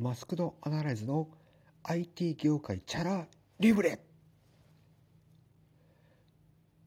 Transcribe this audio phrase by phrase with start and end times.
[0.00, 1.26] マスクドアナライズの
[1.82, 3.26] IT 業界チャラ
[3.58, 3.98] リブレ。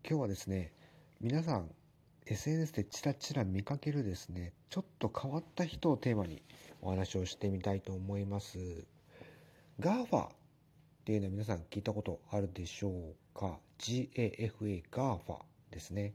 [0.08, 0.72] 今日はですね
[1.20, 1.70] 皆さん
[2.26, 6.42] SNS でチラチラ見かけるですねちょっと変わった人をテーマに
[6.82, 8.58] お話をしてみたいと思います。
[9.82, 10.30] GAFA っ
[11.04, 15.20] ていうのは皆さん聞いたことあるでしょうか？GAFA GAFA
[15.70, 16.14] ですね。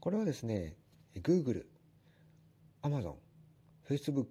[0.00, 0.74] これはですね
[1.14, 1.64] Google、
[2.82, 3.14] Amazon、
[3.88, 4.26] Facebook、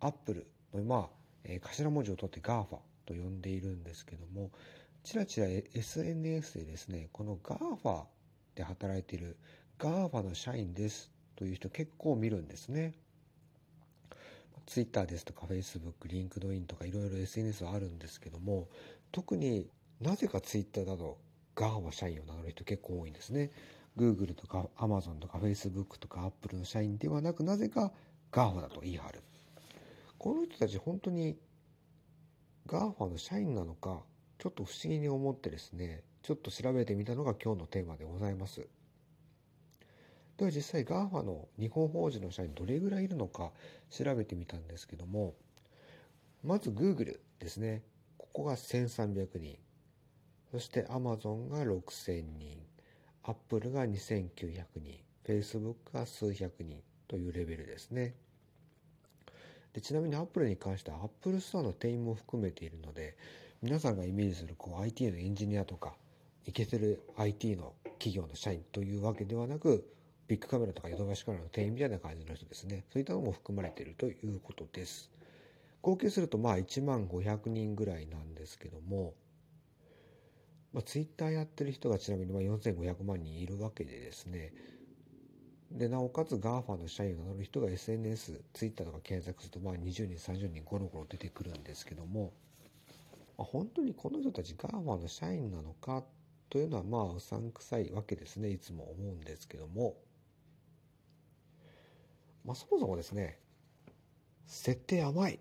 [0.00, 4.50] Apple のまあ、えー、頭文字を取って GAFA と呼んでいるんですけども
[5.02, 8.04] ちらちら SNS でですねこの GAFA
[8.54, 9.36] で働いている
[9.78, 12.94] GAFA の社員ですという人結構見るんですね。
[14.66, 18.68] Twitter ですとか Facebook、LinkedIn とかいろいろ SNS はあるんですけども
[19.12, 19.68] 特に
[20.00, 21.18] なぜか Twitter だと
[21.54, 23.50] GAFA 社員を名乗る人結構多いんですね。
[23.96, 27.92] Google とか Amazon とか Facebook とか Apple の社員ではなくなぜか
[28.32, 29.22] GAFA だと言い張る。
[30.18, 31.36] この人たち本当に
[32.66, 34.02] GAFA の社員なのか
[34.38, 38.66] ちょっと不思議に思ってですねちょっと調べてみたのが今日のテーマでございます。
[40.36, 43.52] では実際 GAFA の日本法人の社員どれぐらいいるのか
[43.90, 45.34] 調べてみたんですけども
[46.42, 47.82] まず Google ですね。
[48.18, 49.58] ここが1300人。
[50.50, 52.58] そして Amazon が6000人。
[53.22, 55.00] Apple が2900人。
[55.26, 58.14] Facebook が数百人というレベルですね。
[59.74, 63.16] でちなみに Apple に関しては Apple Store の店員も含めているので
[63.60, 65.94] 皆さんがイメージするこう IT のエンジニアとか
[66.46, 69.84] いけてる IT の企業の社員というわけではなく
[70.28, 72.84] ビッグカメラとかヨドバシカメラの店員みたいな感じの人ですね。
[72.92, 75.10] そういったのも含まれているということです。
[75.82, 79.12] 合計するとまあ1万500人ぐらいなんですけども、
[80.72, 84.52] まあ、ツイッターやってる人がちなみにま4500万人いるわけでですね
[85.74, 92.32] でなおかつ GAFA の社員を名乗る人が SNS、ツイッターとか検索するとまあ20人、30人ゴロゴロ出てくるんですけども、
[93.36, 96.04] まあ、本当にこの人たち GAFA の社員なのか
[96.48, 98.50] というのはまあうさんくさいわけですね。
[98.50, 99.96] いつも思うんですけども、
[102.44, 103.40] まあ、そもそもですね
[104.46, 105.40] 設定甘い。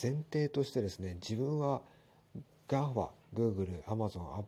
[0.00, 1.82] 前提としてですね自分は
[2.68, 4.44] GAFA、Google、Amazon、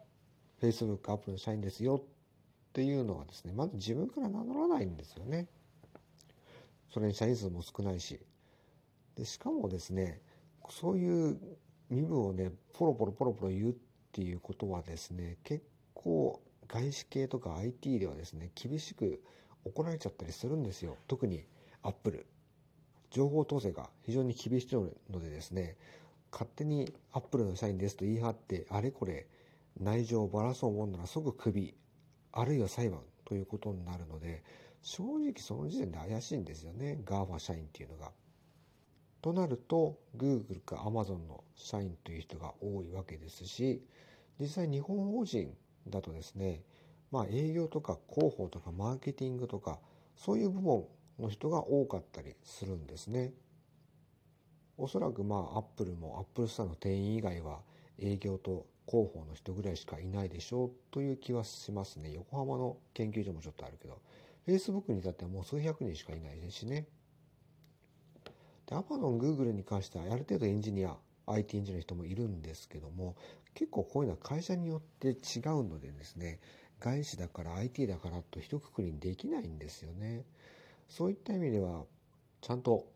[0.61, 2.01] Facebook、Apple の社員ですよ
[2.75, 5.47] っていうのはですねまず自分から名乗らないんですよね。
[6.93, 8.19] それに社員数も少ないし。
[9.15, 10.21] でしかもですね
[10.71, 11.39] そういう
[11.89, 13.75] 身分をねポロポロポロポロ言うっ
[14.11, 15.65] ていうことはですね結
[15.95, 19.23] 構外資系とか IT ではですね厳しく
[19.65, 20.97] 怒られちゃったりするんですよ。
[21.07, 21.45] 特に
[21.85, 22.27] アップル。
[23.13, 25.77] 情報統制が非常に厳しいのでですね
[26.33, 29.29] 勝手にアップルの社員ですと言い張ってあれこれ
[29.79, 31.77] 内情をばらそうもんなら即クビ。
[32.37, 34.43] あるいは裁判ということになるので
[34.83, 38.13] 正直その時点で怪しいんですよね GAFA 社員っていうのが。
[39.23, 43.83] となると Google か Amazon の社員という人が多いわけですし
[44.39, 45.57] 実際日本法人
[45.89, 46.61] だとですね
[47.11, 49.79] まあ営業とか広報とかマーケティングとか
[50.15, 50.85] そういう部門
[51.19, 53.33] の人が多かったりするんですね。
[54.77, 57.61] おそらくまあアップルもアップルスターの店員以外は
[57.99, 62.13] 営業と広報の人ぐらいしかいないでしょうという気はしますね。
[62.13, 64.01] 横浜の研究所もちょっとあるけど、
[64.47, 66.87] Facebook に至ってはもう数百人しかいないですしね。
[68.67, 70.97] で、Amazon、Google に関しては、ある程度エンジニア、
[71.27, 73.17] IT エンジニアの人もいるんですけども、
[73.55, 75.17] 結構こういうのは会社によって違う
[75.65, 76.41] のでですね、
[76.81, 80.25] 外資だから IT だからと一括りにできないんですよね。
[80.89, 81.85] そういった意味では、
[82.41, 82.87] ちゃんと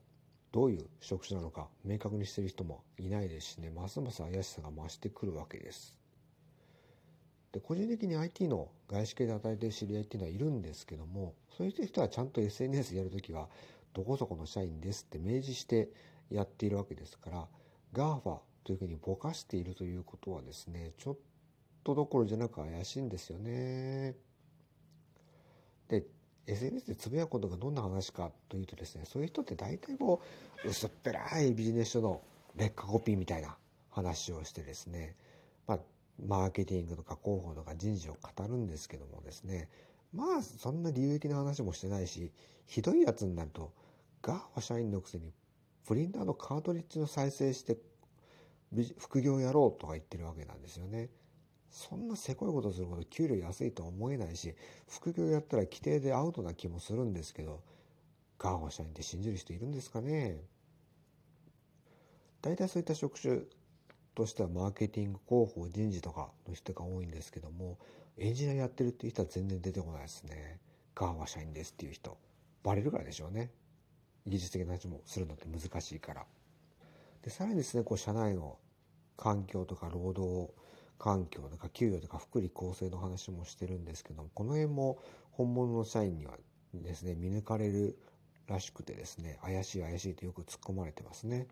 [0.52, 5.96] どういう職種なのか明確にしてる人もいないですしね、ますます怪しさが増してくるわけです。
[7.52, 13.48] で、個人的に IT の外資系で働いてる知り合いっていうのはいるんですけども、そういう人はちゃんと SNS やるときは、
[13.94, 15.90] どこそこの社員ですって明示して
[16.30, 17.48] やっているわけですから、
[17.92, 21.16] GAFA というふうにぼかしているということはですね、ちょっ
[21.84, 24.14] とどころじゃなく怪しいんですよね。
[25.88, 26.04] で、
[26.48, 30.22] SNS でつぶやくことがどんな話かというとですね、そういう人って大体こ
[30.64, 32.22] う、薄っぺらいビジネス書の
[32.56, 33.56] 劣化コピーみたいな
[33.90, 35.14] 話をしてですね、
[35.66, 35.78] まあ、
[36.26, 39.68] マーケティングとか広報とか人事を語るんですけどもですね、
[40.12, 42.32] まあ、そんな有益な話もしてないし、
[42.66, 43.72] ひどいやつになると、
[44.22, 45.32] GAFA 社員のくせに、
[45.86, 47.76] プリンターのカートリッジの再生して、
[48.98, 51.08] 副業やろうとか言ってるわけなんですよね。
[51.70, 54.54] そんなせこいことするほど給料安いとは思えないし、
[54.88, 57.62] 副業やったら規定でアウトな気もするんですけど、
[58.38, 60.40] GAFA 社員って信じる人いるんですかね？
[62.40, 63.40] 大体そういった職種
[64.14, 67.78] としてはマーケティング、広報、人事とかの人が多いんですけども、
[68.16, 70.58] エンジニアやってるっていう人は全然出てこないですね。
[70.94, 72.16] GAFA 社員ですっていう人。
[72.64, 73.50] バレるからでしょうね。
[74.26, 76.26] 技術的な話もするのって難しいから。
[77.22, 78.58] で、さらにですね、こう、社内の
[79.16, 80.52] 環境とか労働
[80.98, 84.98] 環境とか給与とか福利厚生の話もしてるんですけども、この辺も
[85.30, 86.36] 本物の社員には
[86.74, 87.98] ですね、見抜かれる
[88.46, 91.46] らしくてですね、怪しい怪しいとよく突っ込まれてますね。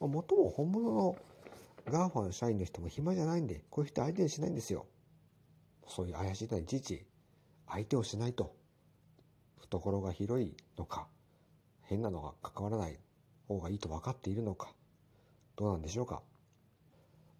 [0.00, 1.16] まあ、もっとも本物の
[1.86, 4.86] GAFA の社員の人も暇じゃないんで、こういう人相手にしないんですよ。
[5.86, 7.04] そういう怪しい人はいちいち
[7.68, 8.54] 相手をしないと。
[9.60, 11.06] 懐が広いのか、
[11.82, 12.98] 変なのが関わらない
[13.46, 14.74] 方がいいと分かっているのか、
[15.56, 16.22] どうなんでしょうか。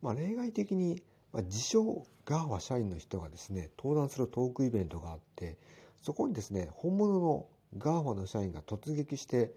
[0.00, 5.59] まあ、例外的に、まあ、自称 GAFA 社員の人がですね、登壇するトークイベントがあって、
[6.03, 7.47] そこにですね、本物の
[7.77, 9.53] GAFA の社員が突撃して、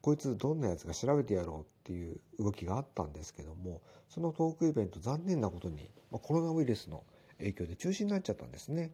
[0.00, 7.04] こいつどんなやつか調べてやろうっていう動きがあったんですけども、そのトークイベント残念なことに、まあ、コロナウイルスの
[7.38, 8.92] 影響で中止になっちゃったんですね。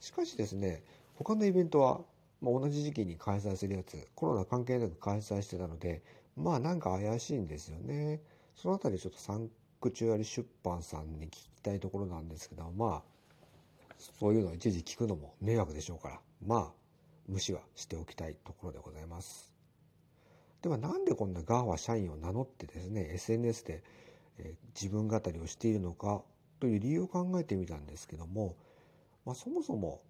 [0.00, 0.82] しかしですね、
[1.14, 2.00] 他のイベントは、
[2.40, 6.02] まあ、同じ時期に開催するやつ、コロナ関係なく開催してたので、
[6.36, 8.20] まあなんか怪しいんですよね。
[8.54, 9.48] そのあたりちょっとサン
[9.80, 13.02] クチュアリ出版さんに聞きたいところなんですけど、まあ、
[13.98, 16.72] そういうのを一時聞くのも迷惑でしょうから、まあ、
[17.28, 19.54] 無視はしておきたいところでございます。
[20.62, 23.82] ではなんでこんな GAFA 社員を名乗ってですね、SNS で、
[24.74, 26.22] 自分語りをしているのか
[26.60, 28.56] という理由を考えてみたんですけども、
[29.24, 30.02] まあ、そもそも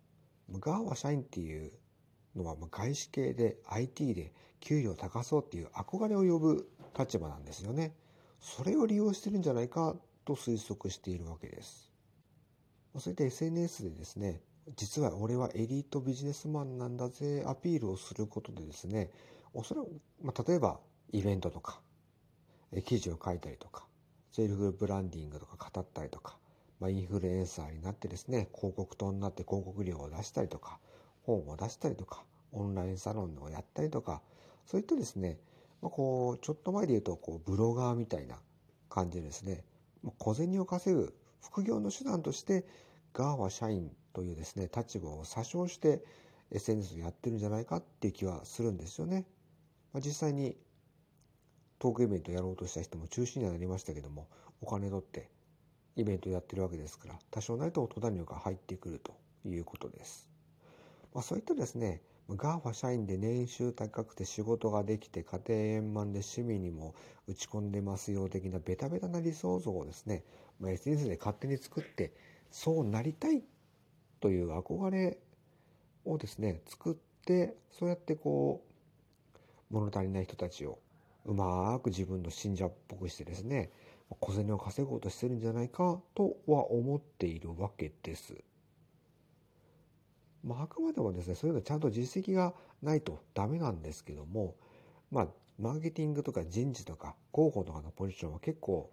[0.52, 1.72] ガーは社員っていう
[2.36, 6.68] のは外資系で IT で給与を高そうっていう憧れを呼ぶ
[6.98, 7.92] 立場なんですよね。
[8.40, 9.94] それを利用してるんじゃないか
[10.24, 11.90] と推測しているわけです。
[12.98, 14.40] そういった SNS でですね、
[14.76, 19.10] 実は俺はエリートビジネスマンなんだぜアピールをすることでですね、
[19.54, 19.88] おそらく、
[20.22, 20.80] まあ、例えば
[21.12, 21.80] イベントとか、
[22.84, 23.84] 記事を書いたりとか、
[24.32, 26.38] セルフブランディングとか語ったりとか、
[26.78, 30.78] まあ、インフルエンサーになってですね、広告塔になって広告料を出したりとか、
[31.22, 34.22] 本を出したりとか、オンラインサロンをやったりとか、
[34.66, 35.38] そういったですね、
[35.82, 38.36] まあ、こう、ちょっと前で言うと、こう、ブロガーみたいな
[38.88, 39.64] 感じでですね、
[40.02, 42.66] まあ、小銭を稼ぐ副業の手段として、
[43.12, 46.02] ガーは社員というですね、立場を詐称して
[46.50, 49.26] SNS をやってるんじゃないかっていう気はするんですよね。
[49.92, 50.56] まあ、実際に
[51.78, 54.28] トークイベントやろうとした人も中止にはなりましたけども、
[54.60, 55.30] お金取って
[55.96, 60.28] イベントやってるわけですから、多少なりと音谷が入ってくるということです。
[61.14, 62.02] まあ、そういったですね、
[62.36, 66.94] GAFA 社員で年収高くて仕事ができて家庭円満で趣味にも
[67.26, 70.24] 打ち込んでますよ的なベタベタな理想像をですね、
[70.60, 72.12] まあ、SNS で勝手に作って
[72.50, 73.42] そうなりたい
[74.20, 75.18] という憧れ
[76.04, 76.94] をですね、作っ
[77.24, 78.62] てそうやってこ
[79.70, 80.78] う物足りない人たちを
[81.26, 83.70] うまく自分の信者っぽくしてですね、
[84.18, 88.34] 小銭を稼ごうとしてるんじゃないかとは思っているわけです。
[90.44, 94.54] まあ、あくまでもですね、そういうのちゃんと実績がないとダメなんですけども、
[95.10, 95.28] まあ、
[95.58, 98.90] マーケティングとか人事とか広報とかのポジションは結構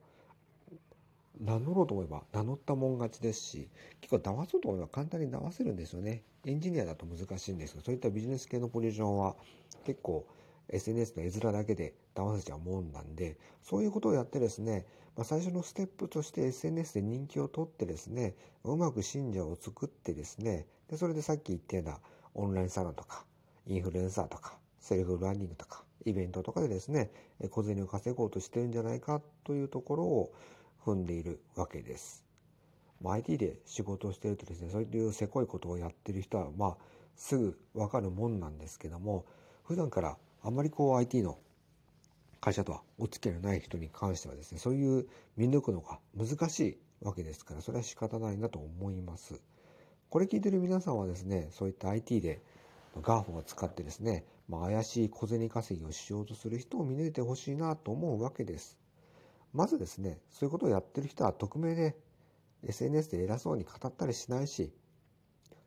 [1.40, 3.70] 名乗ろうと思えば名乗ったもん勝ちですし、
[4.02, 6.24] 結構騙そうと思えば簡単に騙せるんですよね。
[6.46, 9.36] エンジニアだと難しいんですけど、そういったビジネス系のポジションは
[9.86, 10.26] 結構
[10.70, 14.86] SNS の絵面だけで騙せちゃうもんなんで、そういうことをやってですね、
[15.16, 22.00] まあ、最初のステップとして SNS で人気を取ってですね、うまく信者を作ってですね、で、それでさっき言ったような
[22.36, 23.26] オンラインサロンとか、
[23.66, 27.12] インフルエンサーとか、セルフランニングとか、イベントとかでですね、
[27.50, 30.34] 小銭を稼ごうとしてるんじゃないかというところを
[30.86, 32.24] 踏んでいるわけです。
[33.02, 36.78] まあ、IT で仕事をしてるとですね、そういうせこいことをやってる人は、まあ、
[37.16, 39.26] すぐわかるもんなんですけども、
[39.64, 41.38] 普段からあんまりこう IT の
[42.40, 46.60] 会社とはお付き合いのない人に関してはですね、そういう見抜くのが難し
[47.02, 49.42] いわけですから、それは仕方ないなと思います。
[50.10, 52.42] これ聞いてる皆さんはですね、そういった IT で
[53.02, 58.78] GAFO を使ってですね、まあ、怪しい小銭稼ぎをしようとする人を見抜いてほしいなと思うわけです。
[59.52, 61.98] まずですね、そういうことをやってる人は匿名で
[62.66, 64.72] SNS で偉そうに語ったりしないし、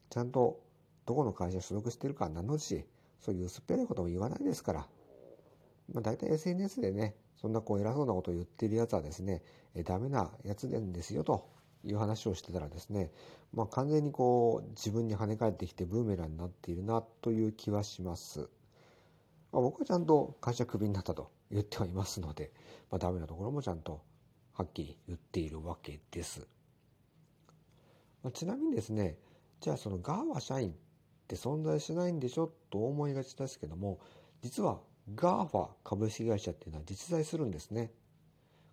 [0.08, 0.58] ちゃんと
[1.04, 2.86] どこの会社所属してるか名乗るし、
[3.20, 4.88] そういう薄っぺらいことも言わないですから。
[5.92, 9.42] まあ大体 SNS でね、そんなこう偉そうなことを言ってるやつはですね、
[9.74, 11.48] えダメなやつなんですよと
[11.84, 13.10] いう話をしてたらですね、
[13.52, 18.48] まあ完全にこう自分に跳ね返ってきてブーメランになっているなという気はします。
[19.52, 22.52] まあ、僕はちゃんと会社クビになったと言ってはいますので、
[22.90, 24.00] まあダメなところもちゃんと
[24.52, 26.46] はっきり言っているわけです。
[28.22, 29.16] まあ、ちなみにですね、
[29.60, 30.74] じゃあそのガーワ社員っ
[31.30, 34.00] て存在しないんでしょと思いがちですけども、
[34.42, 34.80] 実は
[35.14, 37.92] GAFA 株式会社っていうのは実在するんですね。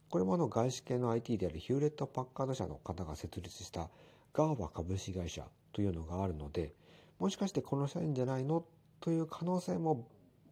[0.10, 3.90] これもあの外資系の IT であるヒューレット・パッカード社の方が設立した
[4.34, 6.74] GAFA 株式会社というのがあるので、
[7.20, 8.66] もしかしてこの社員じゃないの
[9.02, 10.08] という可能性も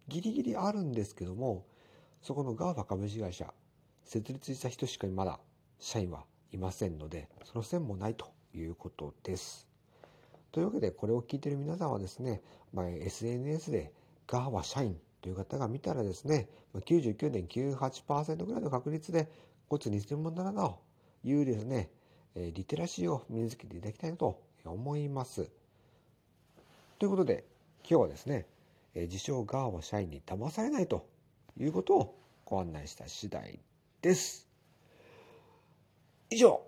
[0.08, 1.66] ギリギリあるんですけども、
[2.22, 3.52] そこの GAFA 株式会社、
[4.04, 5.40] 設立した人しかまだ
[5.80, 9.65] 社員はいませんので、その線もないということです。
[10.52, 13.92] というわけで、これを聞いている皆さんはですね、まあ、SNS で
[14.26, 19.28] GAFA 社員という方が見たらですね、99.98%ぐらいの確率で、
[19.68, 20.78] こいつ偽物だなと
[21.24, 21.90] いうですね、
[22.34, 25.50] リテラシーを身につけていただきたいなと思います。
[26.98, 27.44] ということで、
[27.88, 28.46] 今日はですね、
[28.94, 31.06] 自称ガーは社員に騙されないと
[31.58, 33.58] いうことをご案内した次第
[34.00, 34.48] です。
[36.30, 36.62] 以上